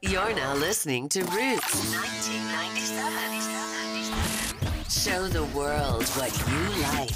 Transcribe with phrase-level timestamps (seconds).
[0.00, 4.88] You're now listening to Roots 1997.
[4.88, 7.10] Show the world what you like.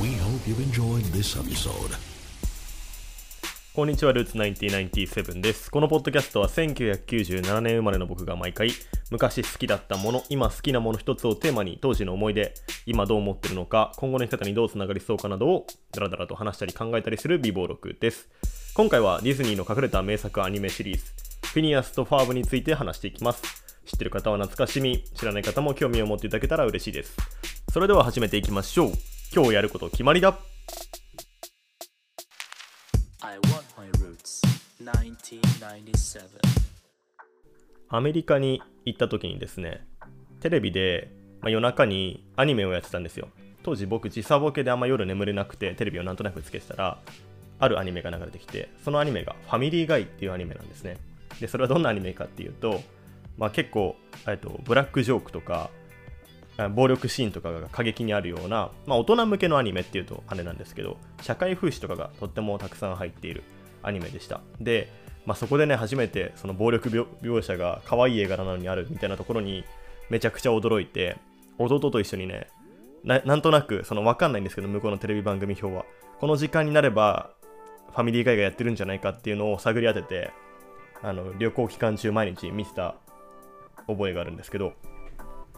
[0.00, 1.96] We hope you've enjoyed this episode.
[3.74, 5.70] こんにちは、ルーツ1997です。
[5.70, 8.72] このポッドキャストは1997年生まれの僕が毎回、
[9.12, 12.54] 昔好きだったもの、今好きなもの一つをテーマに当時の思い出、
[12.86, 18.30] 今どう思ってるのか、今後の生き方にどうつながりそうかなどをダラダラと話したり考えたりする美貌録です。
[18.74, 21.04] 今回はディズニーの隠れた名作アニメシリーズ、
[21.48, 23.42] フィニアスとファーブについて話していきます。
[23.84, 27.14] 知ってる方は懐かしみ、知らない方も興味を持っていただけたら嬉しいです。
[27.70, 28.92] それでは始めていきましょう。
[29.34, 30.38] 今日やること決まりだ
[33.20, 34.40] I want my roots
[34.80, 36.61] 1997
[37.92, 39.86] アメリカに行った時にですね
[40.40, 43.28] テレビで、まあ、夜中にアニメをやってたんですよ。
[43.62, 46.98] 当時僕時差ボケであんま夜眠れなくてテレビをなんとなくつけてたら
[47.60, 50.96] あるアニメが流れてきてそのアニメが「ファミリーガイ」っていうアニメなんですね。
[51.38, 52.80] でそれはどんなアニメかっていうと、
[53.36, 53.96] まあ、結構、
[54.26, 55.70] えっと、ブラックジョークとか
[56.74, 63.42] 暴力シーンとかが過激にあるような、まあ、大人向けのアニメっていうとあれなんですけど社会風刺とかがとってもたくさん入っている
[63.82, 64.40] アニメでした。
[64.60, 64.92] で、
[65.24, 69.64] まあ、そこでね初めてその暴力描写が可愛い絵柄なのにあるみたいなところに
[70.10, 71.16] めちゃくちゃ驚いて
[71.58, 72.48] 弟と一緒にね
[73.04, 75.84] なんとなくその分かんないんですけど向こうのテレビ番組表は。
[76.20, 77.30] この時間になれば
[77.90, 80.30] ファミリーガイがやってるんじゃないかっていうのを探り当てて
[81.02, 82.94] あの旅行期間中毎日見てた
[83.88, 84.72] 覚えがあるんですけど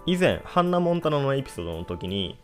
[0.07, 2.39] 以前ハンナ・モンタナのエピソードの時に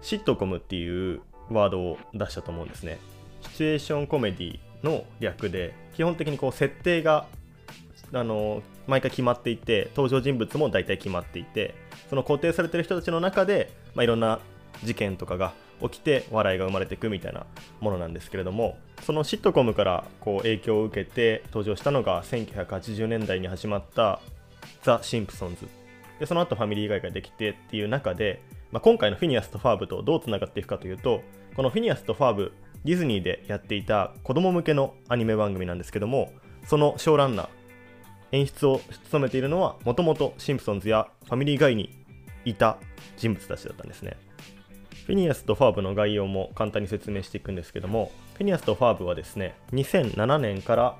[0.00, 2.98] シットコムっていうワードを出したと思うんですね。
[3.40, 7.26] シチュエーションコメディの略で基本的にこう設定が
[8.12, 11.74] あの毎回決まっていて登場人物も大体決まっていて
[12.10, 14.40] その固定されてる人たちの中で、まあ、いろんな
[14.84, 17.46] 事件とかが起きて笑いが生まれていくみたいな
[17.80, 24.20] ものなんですけれどもそのシットコムからこう影響を受けて登場したのが1980年代に始まった
[24.82, 25.66] ザ・シンプソンズ。
[26.20, 31.22] でその後ファミリーガイができてっていう中で、まあ、今回のフィニアスとファーブとどうつながっていくかというと
[31.56, 32.52] このフィニアスとファーブ
[32.84, 36.32] ディズニーでやっていた子供向けのアニメ番組なんですけども
[36.66, 37.48] そのショーランナー
[38.32, 42.04] 演出を務めているのはもともとシンプソンズやファミリーガイに
[42.44, 42.78] いた
[43.16, 44.16] 人物たちだったんですね。
[45.06, 50.96] フィニアスとファーブの概要も簡単に説明していくんですけどもフィニアスとファーブはですね2007年から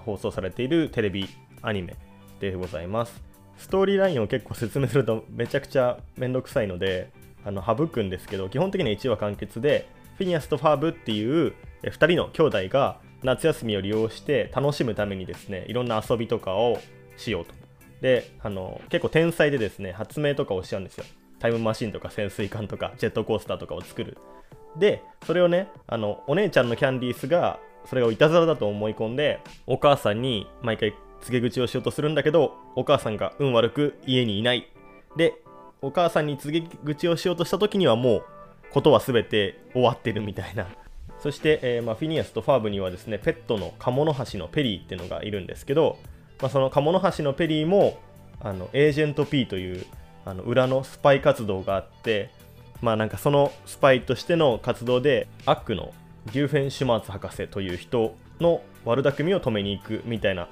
[0.00, 1.28] 放送されているテレビ
[1.62, 1.96] アニメ
[2.40, 3.22] でございます。
[3.56, 7.10] ストーリーラインを結構説明するとめちゃくちゃめんどくさいので
[7.44, 16.80] あの省くんですけど基本的には1話完結でフィニアスとファーブっていう2人の兄弟が夏休みを利用して楽しむためにですねいろんな遊びとかを
[17.16, 17.54] しようと。
[18.00, 21.04] であの結構天才でですね発明とかをしちゃうんですよ。
[21.38, 24.18] タイムマシンとか潜水艦とかジェットコースターとかを作る。
[24.76, 34.68] でそれをねあのお姉ちゃんのキャンディースがそれをいたずらだと思い込んでお母さんに毎回告げ口をしようとするんだけどお母さんが運悪く家にいない。
[35.16, 35.34] で
[35.80, 38.24] お母さんに告げ口をしようとした時にはもう
[38.72, 40.66] ことは全て終わってるみたいな。
[41.20, 45.98] そして、えーまあ、フィニアスとファーブにはですねペットのカモノハシのペリーっていうのがいるんですけど、
[46.40, 47.98] まあ、そのカモノハシのペリーも
[48.40, 49.84] あのエージェント P という
[50.24, 52.30] あの裏のスパイ活動があって
[52.80, 55.92] まあなんかそのスパイとしての活動でアックの
[56.32, 60.48] ギューフェン・シュマーツ博士という人の悪巧みを止めに行くみたいな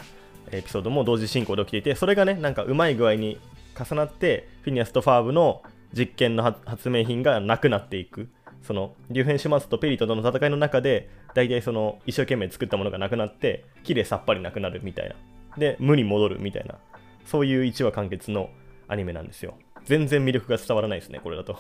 [0.51, 3.39] エピソードも同時進行で起きていてそれがねなんかうまい具合に
[3.79, 5.63] 重なってフィニアスとファーブの
[5.93, 8.29] 実験の発明品がなくなっていく。
[8.63, 15.15] そのリュウヘンシュマツとペリとの戦いの中で大体その一生懸命作ったものがなくなって綺麗さっぱりなくなるみたいな。
[15.57, 16.77] で無に戻るみたいな。
[17.25, 18.51] そういう1話完結の
[18.89, 19.59] アニメなんですよ。
[19.85, 21.57] 全然魅力が伝わらないですねこれだと。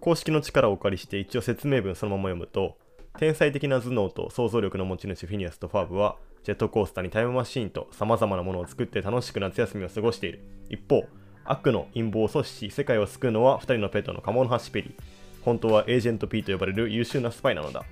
[0.00, 2.78] 公式の力をお借りして一応説明文そのまま読むと
[3.18, 10.40] 天才的な頭脳と想像力の持ち主フィニアスとファーブはジェットコースターにタイムマシーンと様々なものを作って楽しく夏休みを過ごしている。
[10.70, 11.04] 一方
[11.50, 14.94] 悪の陰謀を阻止し世界を救うのは2人のペットのカモノハシペリ
[15.42, 17.84] 本当はエージェント P と呼ばれる優秀なスパイなのだ。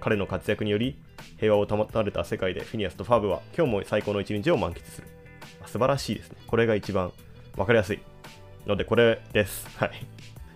[0.00, 0.98] 彼の活躍により
[1.38, 5.06] 平和を保たれた世界でフィニアスとファーブは今日も最高の一日を満喫する。
[5.66, 6.38] 素晴らしいですね。
[6.46, 7.12] これが一番
[7.56, 8.00] わかりやすい。
[8.66, 9.68] のでこれです。
[9.76, 9.90] はい。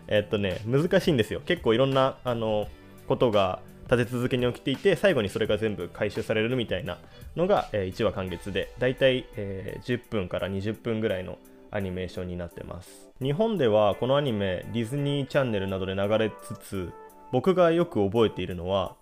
[0.08, 1.40] えー、っとね難しいんですよ。
[1.44, 2.68] 結構いろんなあの
[3.06, 6.98] ことが立て続けに起きていて最後にそれが全部回収されるみたいな
[7.36, 11.38] のが、えー、1話完結でだいたい、えー、10分から20分ぐらいの
[11.70, 13.10] アニメーションになってます。
[13.22, 16.92] 日本ではこのアニメディズニーチャンネルなどで流れつつ
[17.32, 18.96] 僕がよく覚えているのは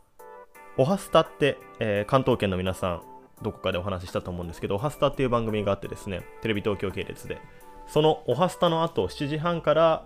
[0.77, 3.03] おはスタって、えー、関東圏の皆さん
[3.43, 7.41] どこかでお話ししたと思うんですけどおはスタっていう番組があってですねテレビ東京系列で。
[7.87, 10.05] そのおはスタの後7時半から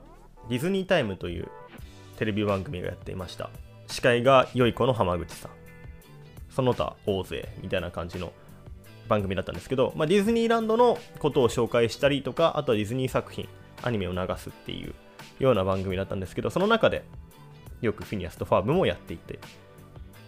[0.49, 1.49] ディズニータイムという
[2.17, 3.51] テレビ番組がやっていました。
[3.89, 5.51] 司会が良い子の浜口さん。
[6.49, 8.33] その他大勢みたいな感じの
[9.13, 13.47] 番組だったんですけど、まあ、ディズニーランドのことを紹介したりとかあとはディズニー作品
[13.83, 14.95] アニメを流すっていう
[15.39, 17.05] ような番組だったんですけどその中で
[17.83, 19.39] よくフィニアスとファーブもやっていて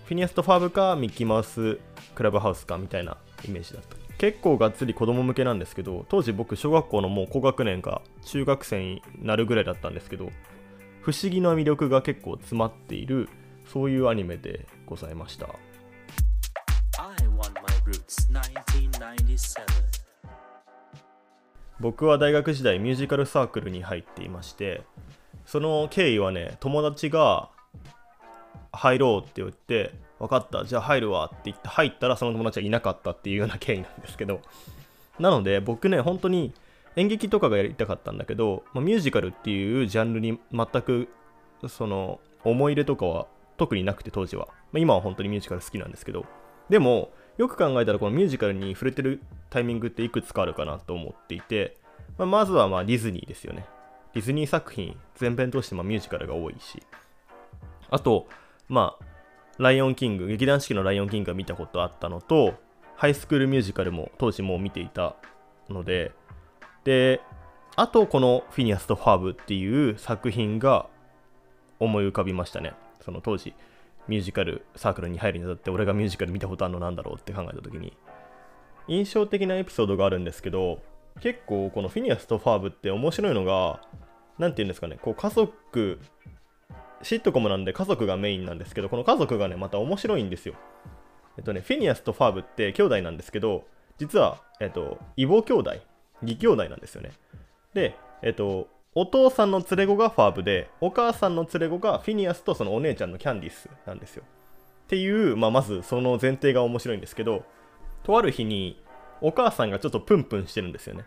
[0.05, 1.79] フィニアスとファーブかミッキーマウス
[2.15, 3.17] クラブハウスかみたいな
[3.47, 3.97] イメージだった。
[4.19, 10.31] 結構がっつり子供向けなんですけど当時僕小学校のもう高学年か中学生になるぐらいだったんですけど
[11.03, 13.29] 不思議な魅力が結構詰まっている
[13.67, 15.49] そういうアニメでございました。
[21.81, 24.83] 僕は大学時代ミュージカルサークルに入っていまして
[25.45, 27.51] その経緯はね友達が
[28.73, 34.41] 入ろうって言って分かったじゃあ入るわって言って入ったらその友達はいなかったっていうような経緯なんですけど
[35.19, 36.55] なので僕ね本当に
[36.97, 41.09] 演劇とかがやりたかったんだけど、まあ、ミュージカルっていうジャンルに全く
[41.69, 43.27] その思い入れとかは
[43.57, 46.25] 特になくて当時は、まあ、今は本当にミュージカル好きなんですけど。
[46.69, 49.21] でもよく考えたらこのミュージカルに触れてる
[49.51, 51.77] タイミングっていくつかあるかなと思っていて、
[52.17, 53.67] まあ、まずはまディズニーですよね。
[54.15, 56.83] ディズニー作品全編通してまミュージカルが多いし。
[57.91, 58.29] あと
[58.69, 59.05] まあ
[59.59, 62.55] ライオンキング劇団四季のライオンキングが見たことあったのと
[62.97, 65.17] ハイスクールミュージカルも当時もう見ていた
[65.69, 66.13] ので。
[66.85, 67.21] で
[67.77, 70.87] あとこのフィニアスとファーブっていう作品が
[71.81, 72.75] 思い浮かびましたね。
[73.05, 73.55] その当時。
[74.09, 77.97] ミュージカルサークルに入るにあたって俺がミュージカル見たことあるのなんだろうって考えた時に
[78.89, 80.83] 印象的なエピソードがあるんですけど
[81.21, 83.81] 結構このフィニアスとファーブって面白いのが
[84.39, 86.01] 何て言うんですかねこう家族
[87.03, 90.55] シットコムなんで家族がメインなんですけどこの家族がねまた面白いんですよ。
[91.37, 93.67] えっとねフィニアスとファーブって兄弟なんですけど
[93.99, 95.75] 実はえっと異母兄弟
[96.23, 97.13] 義兄弟なんですよね。
[97.75, 104.23] でえっとお父さんの連れ子がファーブでお母さんの連れ子がフィニアスとそのお姉ちゃんのキャンディスなんですよ。
[104.85, 107.45] っていう、まあ、まずその前提が面白いんですけど
[108.05, 108.81] とある日に
[109.21, 111.05] お母さんがちょっとプンプンしてるんですよね。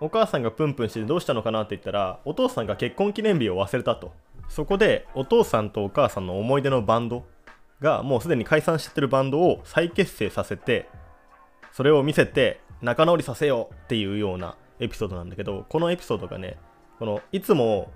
[0.00, 4.12] お母さんがプンプンしてどうしたのかなって言ったらお父さんが結婚記念日を忘れたと。
[4.48, 7.24] そこでお父さんとお母さんの思い出のバンド
[7.80, 10.88] がもうすでに解散しちゃってるバンドを再結成させて
[11.72, 16.56] それを見せて仲直りさせようっていうようなエピソードなんだけどこのエピソードがね
[16.98, 17.90] このいつも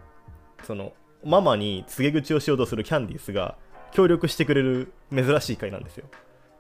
[0.65, 0.93] その
[1.25, 3.57] ママに告げ口をしようとするキャンディースが
[3.93, 6.07] 協力してくれる珍しい回なんですよ。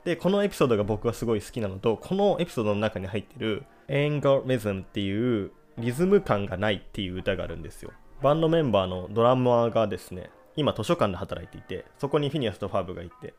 [0.04, 7.92] でこのエピソードが僕はすごい好きなのとこのエピソードの中に入ってる「エンガメズム」っていうリズム感がないっていう歌があるんですよ。
[8.20, 13.34] バンドメンバーのドラマーがですね今図書館で働いていてそこにフィニアスとファーブが行って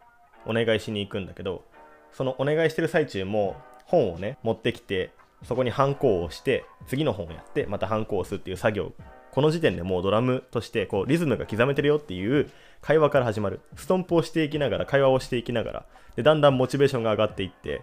[0.45, 1.63] お願いしに行くんだけど
[2.11, 5.11] そのお願いしてる最中も本をね持ってきて
[5.43, 8.93] そこにハンコを押して次の本をやってまたハンコを押すっていう作業
[9.31, 12.51] この時点でもうドラムとしてこうリズムが刻めてるよっていう
[12.81, 13.61] 会話から始まる。
[13.75, 15.85] ストンプをしていきながら会話をしていきながら。
[16.15, 17.81] でだんだんモチベーションが上がっていって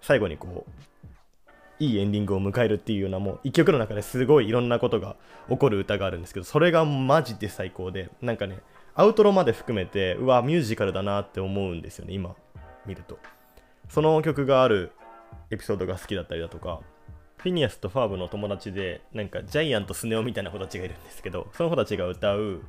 [0.00, 0.84] 最後にこう
[1.78, 5.14] いいエンディングを迎えるっていうようなもう一曲の中ですごいいろんなことが
[5.48, 8.58] 起こる歌があるんですけどそれがマジで最高でなんかね
[8.96, 12.34] アウトロまで含めてうわミュージカルだなって思うんですよね今。
[12.86, 13.18] 見ると。
[13.88, 14.92] その曲がある
[15.50, 16.80] エピソードが好きだったりだとか
[17.38, 22.62] フィニアスとファーブの友達でなんかジャイアントスネ夫みたいな子たちがいるんですけどその子たちが歌う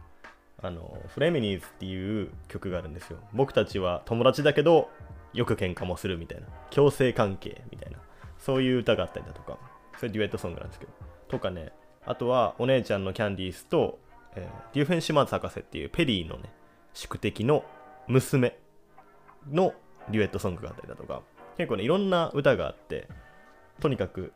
[0.61, 3.19] あのフレミニーズっていう曲があるんですよ。
[3.33, 4.89] 僕たちは友達だけど
[5.33, 6.47] よく喧嘩もするみたいな。
[6.71, 7.99] 共生関係みたいな。
[8.39, 9.57] そういう歌があったりだとか。
[9.97, 10.91] それデュエットソングなんですけど。
[11.27, 11.71] とかね。
[12.05, 13.99] あとはお姉ちゃんのキャンディースと、
[14.35, 16.53] えーデューフェン・シマーズ博士っていうペリーのね
[16.93, 17.63] 宿敵の
[18.07, 18.57] 娘
[19.49, 19.73] の
[20.09, 21.21] デュエットソングがあったりだとか。
[21.57, 23.07] 結構ねいろんな歌があって
[23.79, 24.33] とにかく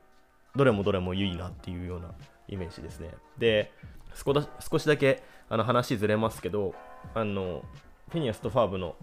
[0.56, 2.12] どれもどれもいいなっていうような
[2.48, 3.12] イメージですね。
[3.38, 3.72] で
[4.16, 6.74] 少しだけあの話ずれますけど
[7.14, 7.64] あの
[8.10, 8.96] フィニアスとファーブの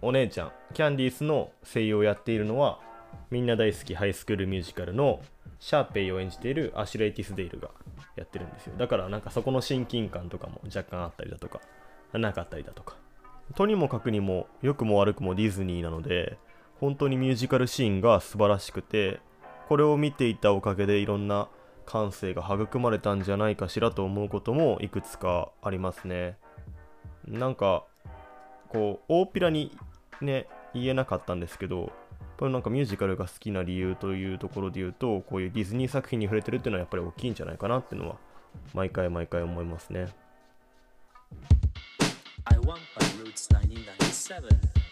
[0.00, 2.80] お姉ちゃんキャンディースの声優をやっているのは
[3.30, 5.20] みんな大好きハイスクールミュージカルの
[5.60, 7.70] シャーペイを演じているアシュレイ・ティスデイルが
[8.16, 8.74] やってるんですよ。
[8.76, 11.60] だからなんかそこの親近感とかも若干あったりだとか
[12.12, 12.96] なかったりだとか
[13.54, 16.38] とにもかくにも良くも悪くもディズニーなので
[16.84, 19.18] 本当にミュージカルシーンが素晴らしくて
[19.70, 21.48] これを見ていたおかげでいろんな
[21.86, 26.36] 感性が育まれたんじゃないかしらと思うこともいくつかありますね。
[27.26, 27.84] なんか
[28.68, 29.74] こう大っぴらに
[30.20, 31.90] ね言えなかったんですけど
[32.36, 38.16] これなんかミュージカルが好きな理由というところで言うとこういうディズニー作品に触れてるっていうのはやっぱり大きいんじゃないかなっていうのは
[38.74, 40.08] 毎回毎回思いますね。
[42.44, 44.83] I want my roots 997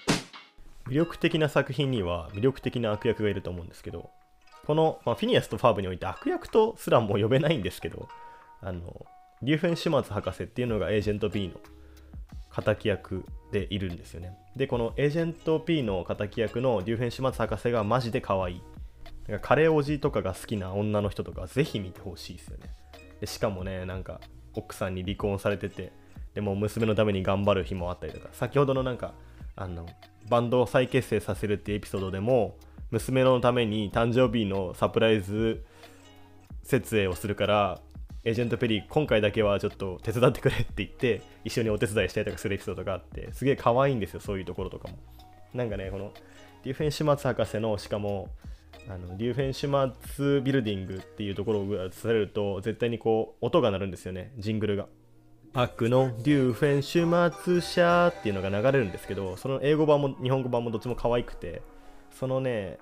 [0.86, 4.10] 魅力的な作品には魅力的な悪役がいると思うんですけど
[4.66, 8.08] この、まあ、フィニアスとファーブにおいて悪役とすらも呼べないんですけど
[8.60, 9.06] あの
[9.42, 11.54] リューフェン・シュマーツ博士っていうのがエージェント B の
[12.54, 14.36] 敵役でいるんですよね。
[14.56, 18.62] でこのエージェント P の敵役のデューフェン・シュマーツ博士がマジで可愛い。
[19.26, 22.70] なんかカレーおじとかが好きな女の人とかぜひ見てほしいですよね。
[23.20, 24.20] でしかもねなんか
[24.54, 25.92] 奥さんに離婚されてて
[26.34, 29.14] でも娘のために頑張る日もあったりとか先ほどのなんか
[29.56, 29.86] あの
[30.32, 32.56] バンドを再結成させるっていうエピソードでも
[32.90, 35.62] 娘のために誕生日のサプライズ
[36.62, 37.80] 設営をするから
[38.24, 44.96] エージェントペリー今回だけはちょっと手伝ってくれって言って一緒にお手伝いしたりとかするエピソードがあってすげえ可愛いんですよそういうところとかも。
[45.52, 46.12] なんかねこの
[46.64, 48.30] デューフェンシュマツ博士のしかも
[48.88, 54.86] あのデューフェンシュマツビルディングっていうところを映されると絶対にこう音が鳴るんですよねジングルが。
[55.54, 61.60] 悪のデューフェンシュマツシャーっていうのが流れるんですけどその英語版も日本語版もどっちも可愛くて
[62.10, 62.78] そのね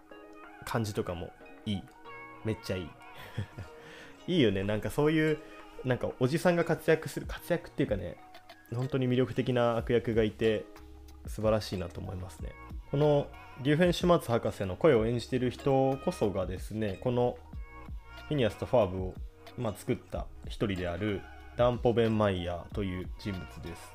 [0.65, 1.33] 感じとかも
[1.67, 1.83] いい。
[2.45, 2.89] めっちゃいい。
[4.29, 4.63] いいよね。
[4.63, 5.39] なんかそういう
[5.85, 8.17] なんかおじさんが活躍する活躍っていうかね
[8.75, 10.65] 本当に魅力的な悪役がいて
[11.27, 12.53] 素晴らしいなと思いますね。
[12.91, 13.29] この
[13.63, 17.37] デューフェン・シュマツ博士の声を演じている人こそがですねこの
[18.29, 19.15] フィニアスとファーブを、
[19.59, 21.21] まあ、作った一人である
[21.61, 23.93] ダンポベン・マイヤーという人物です。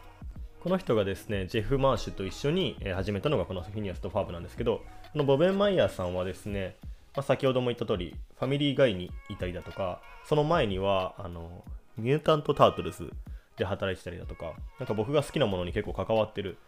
[0.60, 6.76] この人がですねジェフ・マーシュと一緒に始めたのがこのフィニアスとファーブなんですけどこのボベン・マイヤーさんはですね、
[7.16, 11.64] まあ、先ほども言った通りファミリーガイにいたりだとかその前にはあの
[11.98, 13.12] ミュータント・タートルズ
[13.58, 16.60] で働いてたりだとかなんか僕が好きなものに結構関わってる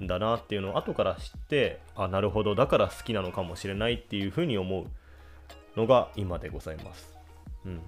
[0.00, 4.86] んだなっていうのを後から知ってあなるほどだから好きなのかもしれないっていうふうに思う
[5.76, 7.12] のが今でございます、
[7.66, 7.80] うん、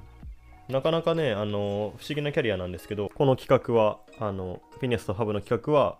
[0.68, 5.98] なかなかねあの不思議なキャリアなんですけどこの企画はあのフィニアスとハブの企画は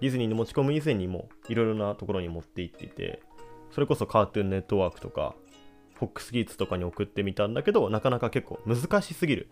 [0.00, 3.22] ディズニーに持ち込む以前にもいろいろなところに持って行っていて
[3.70, 5.34] それこそカートゥーンネットワークとか
[6.00, 9.50] FOX キッズとかに送ってみたんだけどなかなか結構難しすぎる。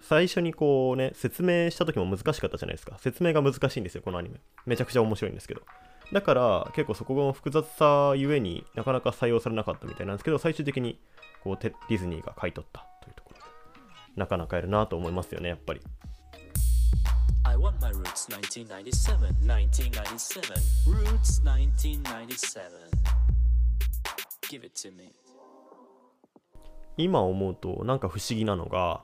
[0.00, 2.98] 最初にこうね説明した時も難しかったじゃないですか。
[2.98, 4.40] 説明が難しいんですよこのアニメ。
[4.66, 5.62] めちゃくちゃ面白いんですけど。
[6.12, 11.00] だから結構そこの複雑さゆえになかなか採用されなかったみたいなんですけど最終的に
[11.42, 12.86] こうディズニーが買い取った。
[14.16, 15.80] なかなかやるなと思いますよねやっぱり
[17.44, 20.42] I want my roots 1997, 1997,
[20.86, 22.70] roots 1997.
[24.48, 25.12] Give it to me.
[26.96, 29.02] 今思うとなんか不思議なのが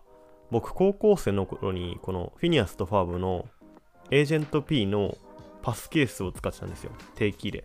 [0.50, 3.46] 僕高校生の頃にこのフィニアスとファーブの
[4.10, 5.16] エージェント P の
[5.62, 7.64] パスケースを使ってたんですよ定期入れ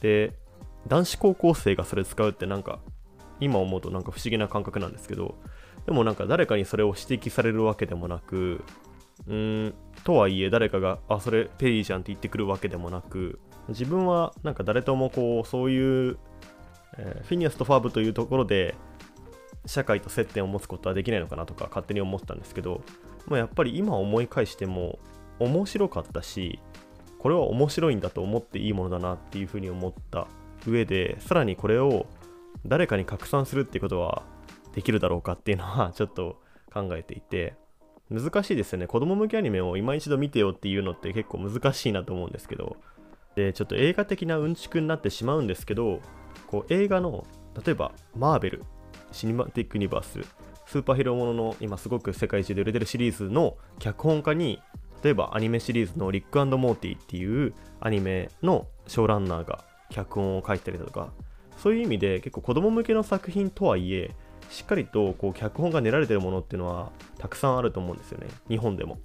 [0.00, 0.32] で
[0.88, 2.80] 男子高校生がそれ使うってなんか
[3.40, 5.36] 今思うとなんか不思議な感覚なんですけど
[5.86, 8.64] でもなんか誰かにそれを指摘されるわけでもなく
[9.26, 9.74] うーん
[10.04, 13.38] とはいえ誰かがあそれペリーじゃんって言ってくるわけでもなく
[13.68, 16.18] 自分はなんか誰ともこうそういう、
[16.98, 18.74] えーフィニアスとファーブというところで
[19.66, 22.82] 社会と接点を持つことはできないのかなとか勝手に思ったんですけど、
[23.26, 24.98] まあ、やっぱり今思い返しても
[25.38, 26.60] 面白かったし
[27.18, 30.28] これは面白いんだと思っていいものだなっていうふうに思った
[30.66, 32.06] 上でさらにこれを
[32.64, 34.22] 誰かに拡散するってことは
[34.76, 36.38] できるだろうかっていうのはちょっと
[36.72, 37.54] 考えていて
[38.10, 38.86] 難しいですよね。
[38.86, 42.76] 子供向けアニメを今一度見てよっていうのって結構難しいなと思うんですけど
[43.34, 46.00] でちょっと映画的なうんちくになってしまうんですけど
[46.46, 47.26] こう映画の
[47.64, 48.64] 例えばマーベル
[49.12, 50.20] シネマティック・ユニバース
[50.66, 54.60] スーパーヒーローものの今すごく世界中で売れてるシリーズの脚本家に
[55.02, 61.12] 例えばアニメシリーズのリックモーティっていうアニメのショーランナーが脚本を書いたりだとか
[61.56, 64.14] そういう意味で結構子供向けの作品とはいえ
[64.50, 68.26] しっかりとこう脚本が練られてるものっていうのはたくさんあると思うんですよね。
[68.48, 68.98] 日本でも。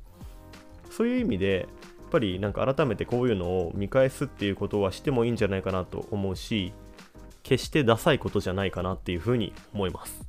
[0.90, 1.68] そういう意味で
[2.02, 6.74] やっぱりなんか改めてこういうのを見返すっていうことはしてもいいんじゃないかなと思うし
[7.44, 10.28] 決してダサいことじゃないかなっていうふうに思います。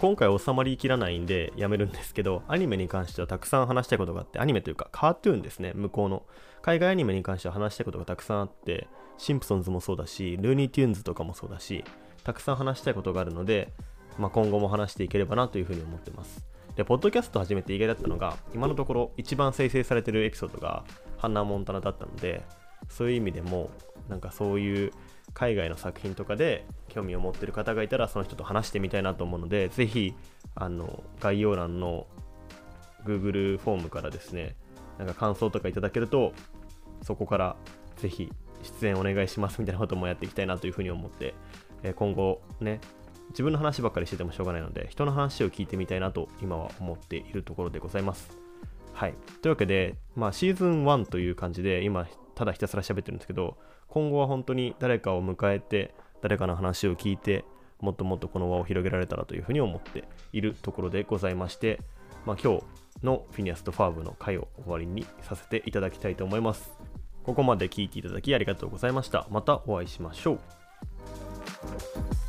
[0.00, 5.72] 今回収まりきらないんでやめるんですけどアニメに関してはたくさん話したいことがあってアニメというかカートゥーンですね。
[5.74, 6.24] 向こうの。
[6.60, 11.84] 海外アニメに関しては話したいことがたくさんあってシンプソンズもそうだしルーニー・テューンズとかもそうだし
[12.24, 13.72] たくさん話したいことがあるので、
[14.18, 16.44] まあ、今後も話していければなというふうに思ってます。
[16.76, 20.84] でポッドキャスト始めて意外だったのが今のところ一番生成されてるエピソードが
[21.18, 22.42] ハンナ・モンタナだったので
[22.88, 23.70] そういう意味でも
[24.08, 24.92] なんかそういう
[25.34, 30.14] 海外の作品とかで興味を持ってる方がいたらその人と話してみたいなと思うのでぜひ
[30.54, 32.06] あの概要欄の
[33.04, 34.56] Google フォームからですね
[34.98, 36.32] なんか感想とかいただけると
[37.02, 37.56] そこから
[37.96, 38.32] ぜひ
[38.80, 41.34] 出演お願いしますみたいなこともやっていきたいなというふうに思って、
[41.82, 42.80] え今後ね
[43.30, 48.30] 自分の話ばっかりしててもしょうがないので人の話を聞いてみたいなと今は思っているところでございます。
[48.92, 49.14] はい。
[49.42, 53.56] というわけで、まあ、シーズン1という感じで今ただひたすら喋ってるんですけど
[53.88, 57.44] 今後は本当に誰かを迎えて誰かの話を聞いて
[57.80, 61.80] もっともっとこの輪を広げられたらというふうに思っているところでございまして、
[62.24, 62.64] まあ、今日
[63.02, 66.72] のフィニアスとファーブの回を終わりにさせていただきたいと思います。
[67.24, 69.26] ここまで聞いていただきありがとうございました。
[69.30, 72.23] またお会いしましょう。